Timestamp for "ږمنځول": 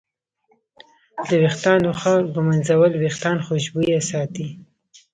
2.33-2.91